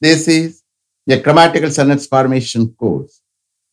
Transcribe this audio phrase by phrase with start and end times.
[0.00, 0.62] This is
[1.10, 3.20] a grammatical sentence formation course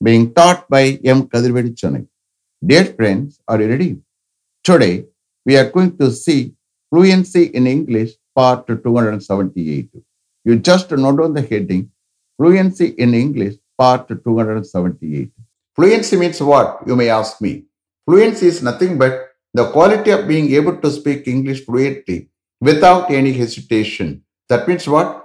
[0.03, 1.27] being taught by M.
[1.27, 2.07] Kadirvedi Chennai.
[2.65, 3.97] Dear friends, are you ready?
[4.63, 5.05] Today,
[5.45, 6.55] we are going to see
[6.89, 9.91] fluency in English part 278.
[10.43, 11.91] You just note on the heading
[12.37, 15.29] fluency in English part 278.
[15.75, 16.79] Fluency means what?
[16.87, 17.65] You may ask me.
[18.07, 22.29] Fluency is nothing but the quality of being able to speak English fluently
[22.59, 24.23] without any hesitation.
[24.49, 25.24] That means what?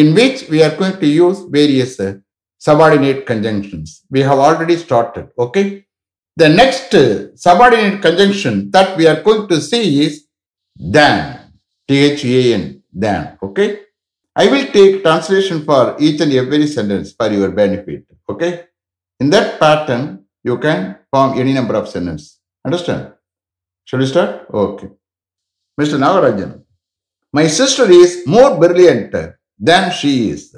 [0.00, 2.14] in which we are going to use various uh,
[2.58, 4.02] subordinate conjunctions.
[4.10, 5.86] We have already started, okay?
[6.36, 10.26] The next uh, subordinate conjunction that we are going to see is
[10.76, 11.18] than,
[11.88, 13.68] T-H-A-N, than, okay?
[14.34, 18.66] I will take translation for each and every sentence for your benefit, okay?
[19.18, 22.38] In that pattern, you can form any number of sentences.
[22.66, 23.14] Understand?
[23.86, 24.46] Shall we start?
[24.52, 24.90] Okay.
[25.80, 25.96] Mr.
[26.04, 26.62] Nagarajan,
[27.32, 29.14] my sister is more brilliant
[29.60, 30.56] than she is.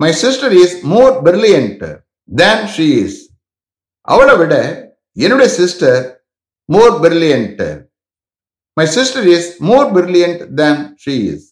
[0.00, 1.80] My sister is more brilliant
[2.28, 3.14] than she is.
[4.02, 4.54] அவளை விட
[5.12, 6.24] என்னுடைய sister
[6.64, 7.62] more brilliant
[8.72, 11.48] my sister is more brilliant than she is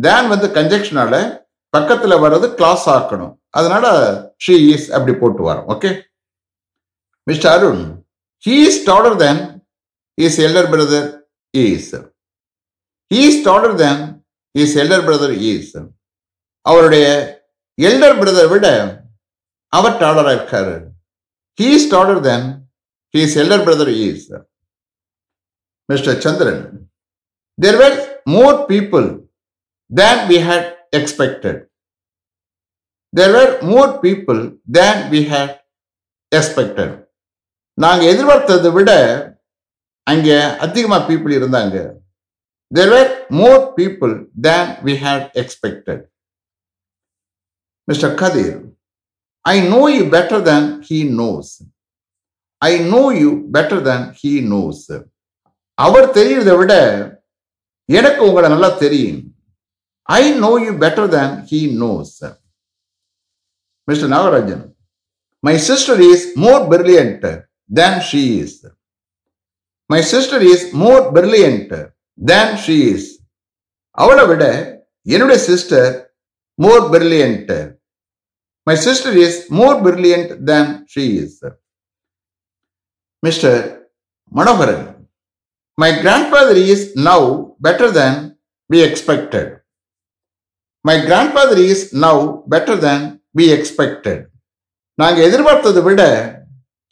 [0.00, 1.14] than வந்து கன்ஜெக்ஷனால
[1.76, 3.34] பக்கத்துல வர்றது class ஆக்கணும்.
[3.50, 3.86] அதனால
[4.46, 5.66] she is அப்படி போட்டு வரோம்.
[5.74, 5.90] Okay
[7.22, 7.84] mister Arun
[8.46, 9.42] he is taller than
[10.14, 11.08] his elder brother
[11.50, 11.94] is
[13.14, 14.17] he is taller than
[14.54, 15.72] his elder brother is
[16.66, 17.06] அவருடைய
[17.78, 18.66] எல்டர் பிரதர் விட
[19.72, 20.74] அவர் டாலராக இருக்காரு.
[21.58, 22.46] He is taller than
[23.14, 24.26] his elder brother is
[25.88, 26.62] mister Chandran
[27.58, 27.98] there were
[28.36, 29.06] more people
[29.90, 31.60] than we had expected
[33.12, 34.40] there were more people
[34.78, 35.54] than we had
[36.32, 36.94] expected
[37.78, 38.90] நாங்கள் எதிர்பார்த்ததை விட
[40.06, 41.76] அங்கே அதிகமாக பீப்புள் இருந்தாங்க.
[42.71, 45.99] there were more people than we had expected.
[47.87, 48.15] Mr.
[48.15, 48.53] Kadir,
[49.45, 51.61] I know you better than he knows.
[52.61, 54.79] I know you better than he knows.
[55.77, 56.73] அவர் தெரியறதை விட
[57.89, 59.21] எனக்கு உங்களை நல்லா தெரியும்
[60.09, 62.13] I know you better than he knows
[63.87, 64.63] mister Nagarajan
[65.43, 67.25] my sister is more brilliant
[67.69, 68.59] than she is
[69.89, 71.73] my sister is more brilliant
[72.18, 73.08] than she is
[73.98, 74.44] அவளை விட
[75.06, 75.90] என்னுடைய sister
[76.58, 77.52] more brilliant
[78.66, 81.38] my sister is more brilliant than she is
[83.22, 83.60] mister
[84.32, 84.86] Manoharan
[85.78, 87.26] my grandfather is now
[87.66, 88.18] better than
[88.70, 89.52] we expected
[90.84, 92.20] my grandfather is now
[92.54, 93.04] better than
[93.38, 94.22] we expected
[94.98, 96.02] நாங்கள் எதிர்பார்த்ததை விட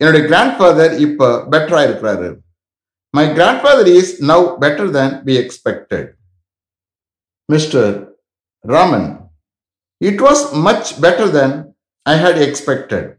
[0.01, 2.29] என்னுடைய grandfather இப்போ பெட்டராக இருக்கிறாரு.
[3.16, 6.16] My grandfather is now better than we expected.
[7.50, 8.08] Mr.
[8.66, 9.30] Raman,
[10.02, 13.18] it was much better than I had expected.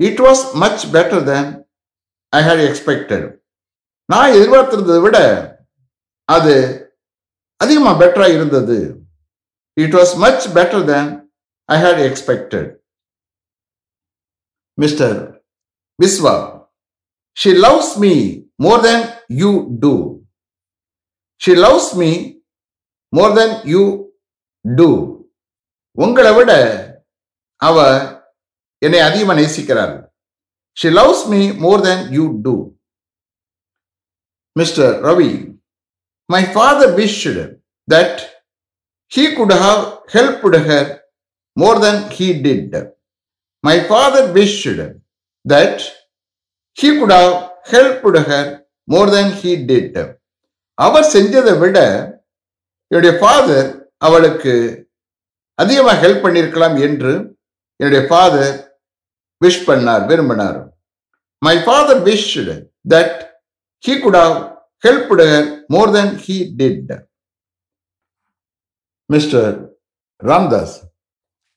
[0.00, 1.64] It was much better than
[2.32, 3.22] I had expected.
[4.08, 5.18] நான் எதிர்பார்த்திருந்ததை விட
[6.28, 6.54] அது
[7.60, 8.78] அதிகமா பெட்டரா இருந்தது
[9.76, 11.10] it was much better than
[11.68, 12.70] I had expected
[14.78, 15.18] mister
[15.98, 16.34] Viswa
[17.36, 18.99] She loves me more than
[19.31, 19.93] you do.
[21.41, 22.11] She loves me
[23.13, 23.83] more than you
[24.65, 24.89] do.
[25.97, 26.51] உங்களை விட
[27.61, 27.75] அவ
[28.81, 29.93] என்னை அதிகமாக நேசிக்கிறாள்
[30.77, 32.55] she loves me more than you do
[34.55, 35.31] mister Ravi
[36.29, 37.21] my father wish
[37.87, 38.19] that
[39.11, 39.81] he could have
[40.15, 40.89] helped her
[41.57, 42.75] more than he did
[43.63, 44.59] my father wish
[45.45, 45.83] that
[46.77, 47.35] he could have
[47.65, 48.49] helped her
[48.87, 49.97] more than he did
[50.77, 51.77] அவர் செஞ்சதை விட
[52.91, 54.53] என்னுடைய father அவளுக்கு
[55.59, 57.13] அதிகமாக help பண்ணியிருக்கலாம் என்று
[57.79, 58.55] என்னுடைய father
[59.41, 60.59] wish பண்ணார் விரும்பினார்.
[61.41, 62.29] My father wish
[62.93, 63.17] that
[63.83, 64.37] he could have
[64.83, 66.93] helped her more than he did
[69.09, 69.51] mister
[70.21, 70.75] Ramdas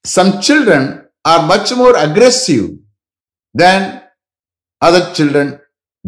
[0.04, 0.88] some children
[1.28, 2.66] are much more aggressive
[3.54, 3.87] than
[4.82, 5.52] other children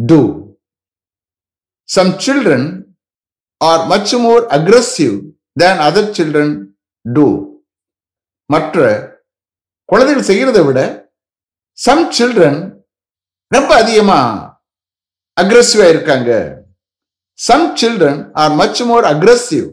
[0.09, 0.57] do.
[1.89, 2.95] Some children
[3.61, 5.15] are much more aggressive
[5.61, 6.49] than other children
[7.07, 7.27] do
[8.51, 8.79] மற்ற
[9.89, 10.81] குழந்தைகள் செய்கிறதை விட
[11.79, 12.59] some children
[13.55, 14.21] ரொம்ப அதிகமா
[15.37, 16.31] அக்ரெசிவா இருக்காங்க.
[17.39, 19.69] Some children are much more aggressive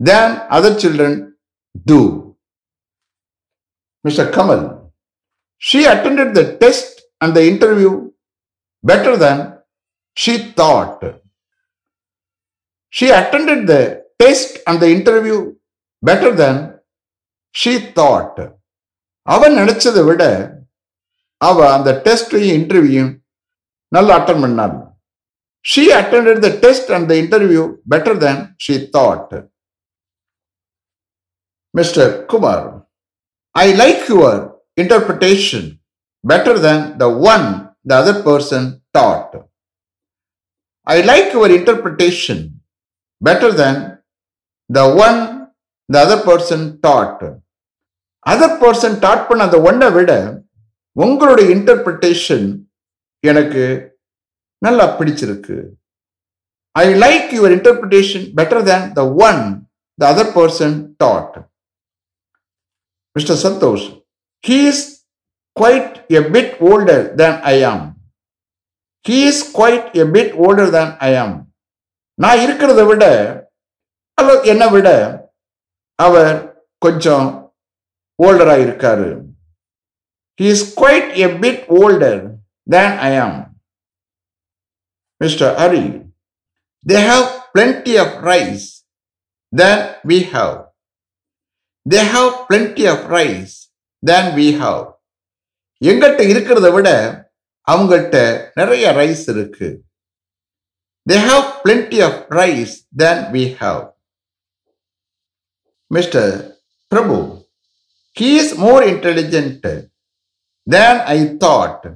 [0.00, 1.16] than other children
[1.90, 2.00] do
[4.04, 4.64] mister Kamal
[5.62, 7.92] she attend the test and the interview
[8.84, 9.42] better than
[10.16, 11.04] she thought
[12.94, 13.76] she attended the
[14.22, 15.38] test and the interview
[16.02, 16.60] better than
[17.54, 18.40] she thought
[19.26, 20.22] அவன் நினைச்சதை விட
[21.40, 23.04] அவ அந்த டெஸ்டையும் interview
[23.92, 24.76] நல்லா attend பண்ணாள்.
[25.64, 29.34] She attended the test and the interview better than she thought
[31.74, 32.64] mister Kumar
[33.54, 34.40] I like your
[34.82, 35.68] interpretation
[36.24, 37.46] better than the one
[37.86, 39.34] the other person thought
[40.86, 42.38] I like your interpretation
[43.24, 43.80] better than
[44.70, 45.20] the one
[45.88, 47.24] the other person thought
[48.26, 50.12] other person thought பண்ண அந்த ஒன்றை விட
[50.92, 52.46] உங்களுடைய interpretation
[53.20, 53.64] எனக்கு
[54.58, 55.56] நல்லா பிடிச்சிருக்கு.
[56.74, 59.40] I like your interpretation better than the one
[59.98, 61.36] the other person thought
[63.16, 63.84] mister Santhosh
[64.44, 64.84] he is
[65.56, 67.84] quite a bit older than I am
[69.04, 71.36] he is quite a bit older than I am
[72.18, 73.04] நான் இருக்கிறத விட
[74.18, 74.88] அல்லது என்னை விட
[75.98, 76.34] அவர்
[76.82, 77.28] கொஞ்சம்
[78.18, 79.08] ஓல்டராக இருக்காரு.
[80.40, 82.20] He is quite a bit older
[82.66, 83.38] than I am
[85.20, 85.84] mister Hari
[86.86, 88.66] they have plenty of rice
[89.52, 90.54] than we have
[91.86, 93.54] they have plenty of rice
[94.02, 94.82] than we have
[95.82, 96.88] எங்கிட்ட இருக்கிறத விட
[97.68, 98.16] அவங்கள்ட்ட
[98.54, 99.68] நிறைய ரைஸ் இருக்கு.
[101.06, 103.82] They have plenty of rice than we have
[105.90, 106.30] mister
[106.92, 107.16] Prabhu
[108.16, 109.66] he is more intelligent
[110.66, 111.86] than I thought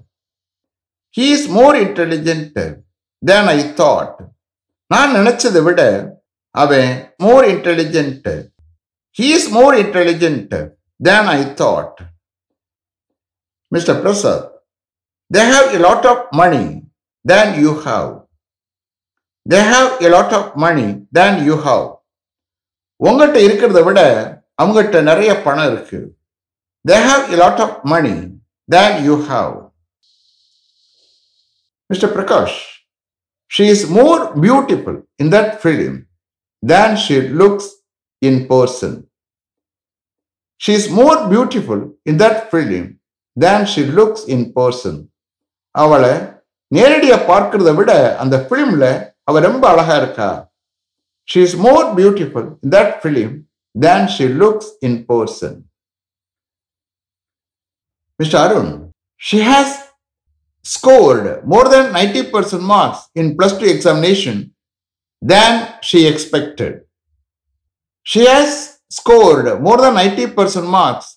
[1.16, 2.58] he is more intelligent
[3.22, 4.18] than I thought
[4.90, 5.80] நான் நினைச்சதை விட
[6.54, 8.28] அவன் more intelligent
[9.16, 10.54] he is more intelligent
[11.00, 11.98] than I thought
[13.72, 14.44] mister Prasad
[15.34, 16.62] they have a lot of money
[17.24, 18.08] than you have
[19.46, 21.86] they have a lot of money than you have
[23.00, 24.00] உங்ககிட்ட இருக்கிறத விட
[24.62, 26.00] அவங்ககிட்ட நிறைய பணம் இருக்கு.
[26.88, 28.14] They have a lot of money
[28.68, 29.52] than you have
[31.90, 32.56] mister Prakash
[33.58, 35.98] she is more beautiful in that film
[36.62, 37.70] than she looks
[38.18, 38.96] in person
[40.60, 42.97] she is more beautiful in that film
[43.38, 44.98] than she looks in person
[45.74, 46.12] அவளை
[46.72, 47.90] நேரடியாக பார்க்கிறத விட
[48.22, 48.84] அந்த ஃபிலிம்ல
[49.24, 50.28] அவ ரொம்ப அழகா இருக்கா?
[51.28, 53.32] She is more beautiful in that film
[53.74, 55.56] than she looks in person
[58.20, 58.72] mister Arun
[59.20, 59.74] she has
[60.66, 64.40] scored more than ninety percent marks in plus two examination
[65.22, 66.76] than she expected
[68.06, 68.58] she has
[68.98, 71.10] scored more than ninety percent marks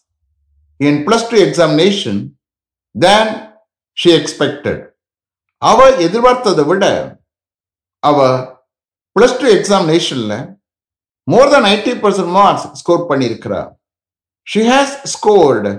[0.82, 2.16] in plus two examination
[2.96, 3.26] than
[3.98, 4.78] she expected.
[5.62, 6.86] அவ எதிர்பார்த்ததை விட
[8.04, 8.18] அவ
[9.16, 10.36] plus two எக்ஸாமினேஷன்ல
[11.28, 13.60] more than ninety percent marks score பண்ணியிருக்கிறா
[14.48, 15.74] she has scored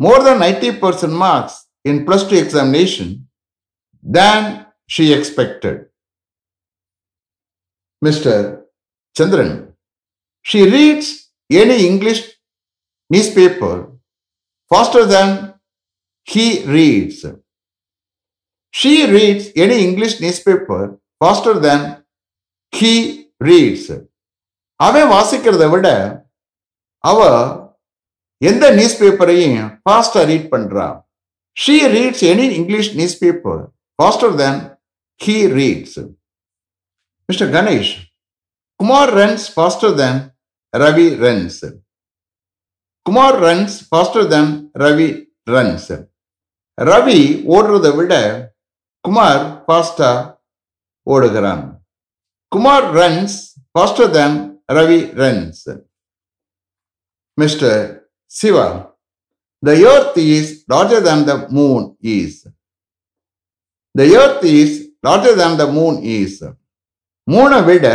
[0.00, 3.10] more than ninety percent marks in plus two examination
[4.04, 4.46] than
[4.90, 5.80] she expected
[8.02, 8.44] mister
[9.16, 9.54] Chandran
[10.46, 11.12] she reads
[11.50, 12.24] any English
[13.38, 13.80] newspaper
[14.70, 15.28] faster than
[16.28, 17.18] he reads.
[18.74, 20.80] She reads any English newspaper
[21.20, 21.80] faster than
[22.72, 22.94] he
[23.40, 23.86] reads.
[24.80, 25.86] அவன் வாசிக்கிறத விட
[27.04, 27.18] அவ
[28.42, 30.86] எந்த news பேப்பரையும் ஃபாஸ்டா read பண்றா
[31.56, 32.90] she reads any English
[33.22, 33.62] newspaper
[33.98, 34.60] faster than
[35.20, 35.98] he reads
[37.28, 37.92] mister Ganesh
[38.80, 40.20] Kumar runs faster than
[40.74, 41.60] Ravi runs
[43.08, 45.08] Kumar runs faster than Ravi
[45.50, 45.90] runs
[46.78, 47.20] Ravi
[47.54, 48.14] ஓடுறதை விட
[49.04, 50.10] குமார் ஃபாஸ்டா
[51.06, 51.64] ஓடுகிறான்
[52.52, 53.36] Kumar runs
[53.72, 54.36] faster than
[54.72, 55.64] Ravi runs
[57.38, 57.80] mister
[58.32, 58.68] Siva
[59.62, 62.46] the earth is larger than the moon is.
[63.94, 64.70] The earth is
[65.02, 66.34] larger than the moon is.
[67.28, 67.86] மூணை விட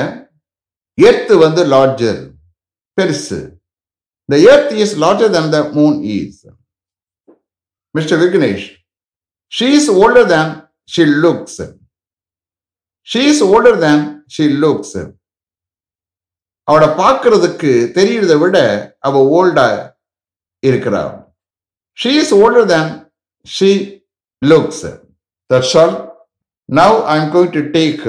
[0.97, 2.19] earth வந்து larger
[2.97, 3.39] பெருசு
[4.29, 6.35] the earth is larger than the moon is.
[7.95, 8.15] Mr.
[8.21, 8.63] Vignesh,
[9.51, 10.47] she is older than
[10.89, 11.55] she looks.
[13.07, 14.91] She is older than she looks.
[16.67, 18.57] அவளை பார்க்கறதுக்கு தெரியறதை விட
[19.07, 19.65] அவ ஓல்டா
[20.63, 21.11] இருக்கிறாள்
[21.97, 22.91] she is older than
[23.45, 23.71] she
[24.41, 24.85] looks
[25.49, 25.95] that's all
[26.69, 28.05] now I am going to take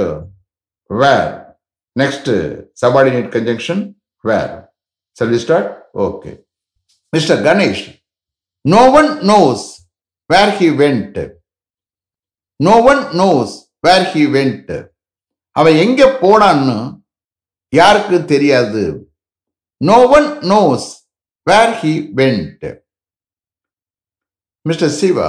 [0.90, 1.32] where
[1.96, 2.30] next
[2.82, 3.82] subordinate conjunction
[4.24, 4.54] where
[5.16, 5.66] Shall we start?
[5.96, 6.38] Okay.
[7.12, 7.40] Mr.
[7.40, 7.82] Ganesh,
[8.64, 9.60] no one knows
[10.30, 11.16] where he went.
[12.60, 13.50] No one knows
[13.84, 14.68] where he went.
[15.56, 16.76] அவன் எங்க போனான்னு
[17.72, 18.80] யாருக்கு தெரியாது
[19.80, 20.86] no one knows
[21.46, 22.64] where he went
[24.66, 25.28] mister Siva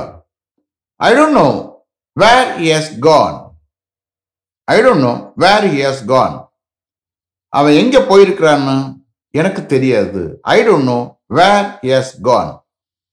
[0.99, 1.47] I don't know
[2.17, 3.37] where he has gone
[4.67, 5.13] I don't know
[5.43, 6.35] where he has gone
[7.53, 8.77] அவன் எங்க போயிருக்கிறான்னு
[9.39, 10.21] எனக்கு தெரியாது.
[10.55, 10.99] I don't know
[11.39, 12.51] where he's gone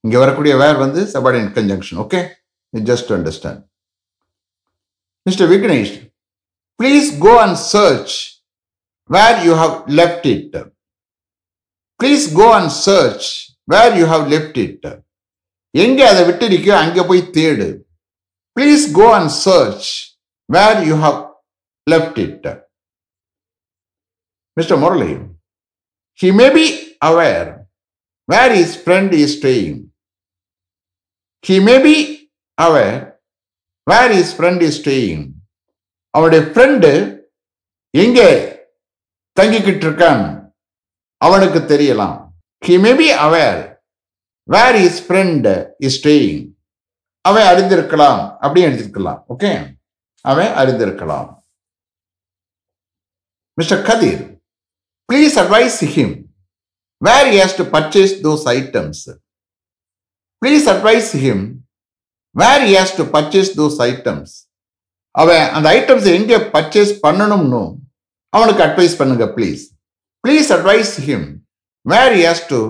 [0.04, 2.20] இங்கே வரக்கூடிய வேர் வந்து subordinate conjunction okay
[2.72, 3.62] just understand
[5.26, 5.94] mister Vignesh
[6.80, 8.14] please go and search
[9.10, 10.56] where you have left it
[12.00, 13.28] please go and search
[13.64, 14.86] where you have left it
[15.74, 17.68] எங்கே அதை விட்டிருக்கோ அங்கே போய் தேடு.
[18.56, 19.90] Please go and search
[20.48, 21.20] where you have
[21.86, 22.48] left it
[24.56, 25.28] mister முரளியும்
[26.20, 26.66] He may be
[27.00, 27.66] aware
[28.28, 29.90] where his friend is staying.
[31.44, 31.96] He may be
[32.58, 33.18] aware
[33.86, 35.22] where his friend is staying.
[36.14, 36.90] அவனுடைய friend
[37.90, 38.30] எங்கே
[39.40, 40.24] தங்கிக்கிட்டு இருக்கான்
[41.26, 42.16] அவனுக்கு தெரியலாம்.
[42.66, 43.60] He may be aware
[44.54, 45.48] where is friend
[45.86, 46.42] is staying
[47.28, 49.50] அவன் அறிந்திருக்கலாம் அப்படின்னு எழுதிருக்கலாம் ஓகே
[50.20, 51.30] அவன் அறிந்திருக்கலாம்.
[53.58, 54.22] Mister Kathir
[55.12, 56.10] please advise him
[57.02, 59.08] where he has to purchase those items.
[60.42, 61.64] Please advise him
[62.34, 64.30] where he has to purchase those items.
[65.14, 67.60] அவன் அந்த items எங்க purchase பண்ணணும்னு
[68.32, 69.64] அவனுக்கு அட்வைஸ் பண்ணுங்க please
[70.24, 71.26] please advise him
[71.86, 72.60] where has to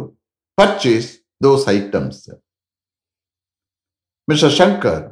[0.58, 1.06] purchase
[1.46, 2.18] those items
[4.28, 5.04] mister Shankar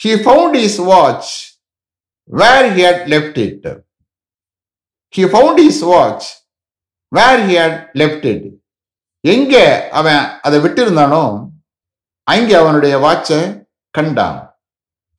[0.00, 1.32] he found his watch
[2.30, 3.66] where he had left it
[5.14, 6.28] he found his watch
[7.12, 8.46] where he had left it
[9.20, 11.22] எங்கே அவன் அதை விட்டிருந்தானோ
[12.26, 13.38] அங்கே அவனுடைய வாட்சை
[13.90, 14.38] கண்டான்.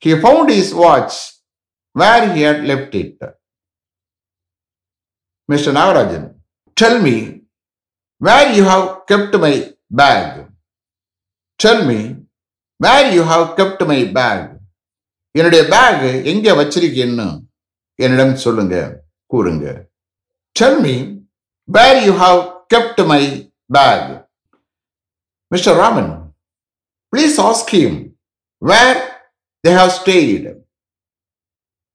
[0.04, 1.18] He found his watch
[1.96, 3.24] where he had left it
[5.50, 6.27] mister Nagarajan
[6.77, 7.15] tell me
[8.22, 9.54] where you have kept my
[9.96, 10.36] bag
[11.60, 12.00] tell me
[12.80, 14.46] where you have kept my bag
[15.36, 17.27] என்னுடைய bag எங்கே வச்சிருக்கேன்னு
[18.00, 18.75] என்னிடம் சொல்லுங்க
[19.32, 19.65] கூறுங்க.
[20.56, 20.96] Tell me
[21.69, 23.23] where you have kept my
[23.71, 24.23] bag.
[25.50, 25.76] Mr.
[25.76, 26.33] Raman,
[27.12, 28.14] please ask him
[28.62, 28.97] where
[29.64, 30.45] they have stayed.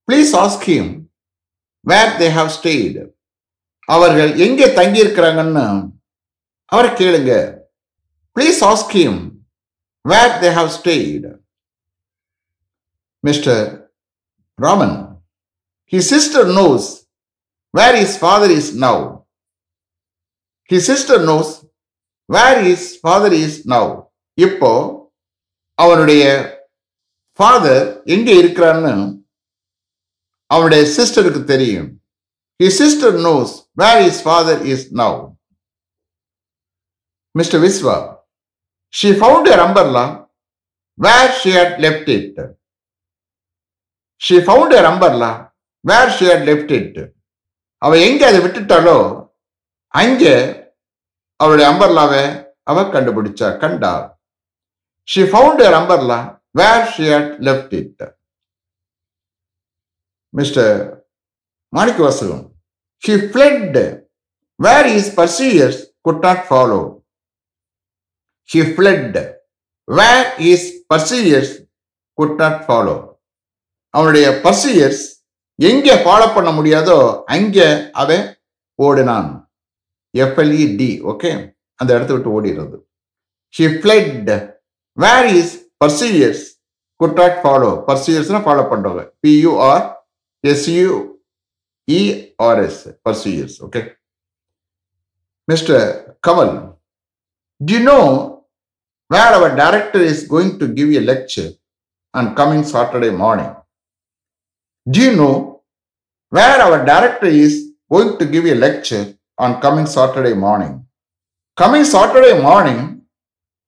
[0.08, 1.10] Please ask him
[1.86, 2.96] where they have stayed.
[3.90, 5.64] அவர்கள் எங்கே தங்கியிருக்கிறாங்கன்னு
[6.72, 7.34] அவரை கேளுங்க
[8.36, 9.20] please ask him
[10.06, 11.26] where they have stayed
[13.24, 13.62] mister
[14.60, 14.96] Raman
[15.94, 16.88] he sister knows
[17.74, 19.04] where is father is now
[20.71, 21.49] His sister knows
[22.29, 23.87] where his father is now
[24.39, 24.71] இப்போ
[25.79, 26.25] அவனுடைய
[27.39, 27.83] father
[28.15, 28.93] எங்க இருக்கிறான்னு
[30.51, 31.89] அவனுடைய சிஸ்டருக்கு தெரியும்
[32.61, 33.51] his sister knows
[33.81, 35.13] where his father is now
[37.35, 37.97] mr viswa
[38.95, 40.05] she found her umbrella
[40.99, 42.35] where she had left it
[44.21, 45.31] she found her umbrella
[45.85, 46.95] where she had left it
[47.83, 48.99] அவ எங்க அதை விட்டுட்டாலோ
[49.95, 50.35] அங்கே
[51.41, 52.23] அவளுடைய அம்பர்லாவை
[52.63, 53.93] அவ கண்டுபிடிச்சா கண்டா
[55.09, 56.19] she found her umbrella
[56.53, 58.03] where she had left it
[60.35, 60.75] mister
[61.69, 62.45] Manikka Vasagam
[63.03, 63.79] she fled
[64.61, 66.81] where his pursuers could not follow
[68.49, 69.19] she fled
[69.89, 71.53] where his pursuers
[72.19, 72.97] could not follow
[73.95, 75.03] அவனுடைய pursuers
[75.59, 78.25] எங்கே ஃபாலோ பண்ண முடியாதோ அங்கே அவன்
[78.79, 79.31] ஓடினான்.
[80.15, 81.31] எஃப்எல்இடி ஓகே
[81.81, 82.77] அந்த இடத்த விட்டு ஓடிடுறது.
[83.55, 84.31] She fled
[84.99, 85.53] where his
[85.85, 86.43] pursuers
[87.01, 89.85] could follow பர்சியர்ஸ்னா follow பண்ணுறவங்க P U R
[90.45, 90.89] S U
[91.89, 93.81] E R S pursuers okay
[95.49, 95.85] mister
[96.27, 96.53] Kamal
[97.61, 98.01] do know
[99.11, 101.51] where our director is going to give a lecture
[102.15, 103.55] and coming Saturday morning
[104.87, 105.31] do know
[106.33, 107.59] where our director is
[107.93, 109.07] going to give a lecture
[109.45, 110.75] on coming Saturday morning.
[111.57, 112.81] Coming Saturday morning,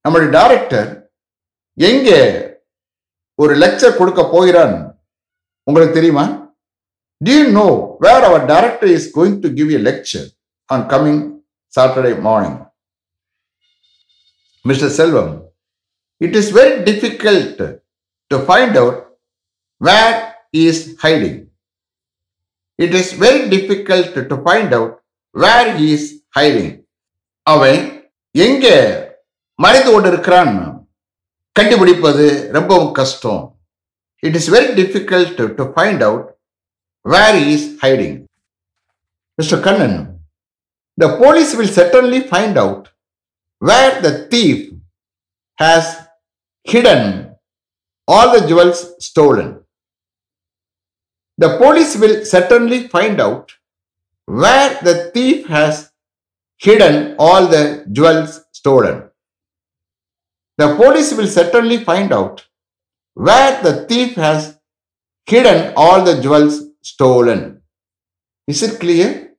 [0.05, 0.88] நம்முடைய director
[1.79, 2.21] எங்கே
[3.38, 4.75] ஒரு lecture கொடுக்க போகிறான்
[5.67, 6.25] உங்களுக்கு தெரியுமா
[7.21, 7.67] do you know
[8.05, 10.29] where our director is going to give a lecture
[10.69, 12.55] on coming Saturday morning.
[14.64, 14.88] Mr.
[14.88, 15.29] Selvam,
[16.21, 17.59] it is very difficult
[18.31, 18.97] to find out
[19.81, 21.49] where he is hiding.
[22.79, 25.01] It is very difficult to find out
[25.35, 26.09] where is
[26.39, 26.75] hiding
[27.47, 27.81] அவன்
[28.35, 28.67] எங்க
[29.59, 30.53] மறைந்து கொண்டு இருக்கிறான்
[31.57, 33.43] கண்டுபிடிப்பது ரொம்பவும் கஷ்டம்.
[34.23, 36.29] It is very difficult to find out
[37.07, 38.17] where is hiding
[39.39, 39.99] mister Kannan
[40.99, 42.87] the police will certainly find out
[43.62, 44.65] where the thief
[45.59, 45.91] has
[46.67, 47.09] hidden
[48.09, 49.53] all the jewels stolen
[51.39, 53.51] the police will certainly find out
[54.26, 55.91] where the thief has
[56.59, 59.09] hidden all the jewels stolen.
[60.59, 62.47] The police will certainly find out
[63.14, 64.59] where the thief has
[65.26, 67.62] hidden all the jewels stolen.
[68.47, 69.35] Is it clear?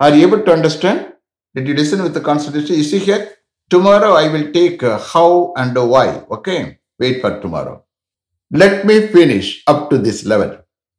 [0.00, 1.12] Are you able to understand?
[1.54, 2.76] Did you listen with the constitution?
[2.76, 3.36] You see here,
[3.68, 6.24] tomorrow I will take uh, how and why.
[6.30, 7.84] Okay, wait for tomorrow.
[8.50, 10.58] Let me finish up to this level.